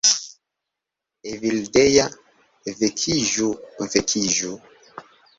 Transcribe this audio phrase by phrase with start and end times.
[1.31, 2.05] "Evildea...
[2.79, 3.49] vekiĝu...
[3.97, 4.55] vekiĝu..."